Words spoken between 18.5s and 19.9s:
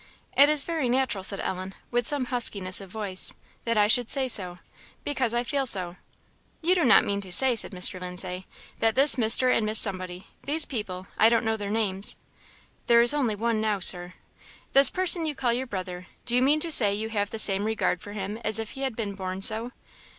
if he had been born so?"